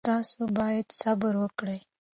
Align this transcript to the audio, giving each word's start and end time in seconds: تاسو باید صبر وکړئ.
تاسو 0.09 0.39
باید 0.57 0.87
صبر 1.01 1.33
وکړئ. 1.43 1.79